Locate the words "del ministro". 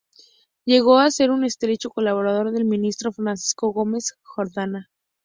2.51-3.11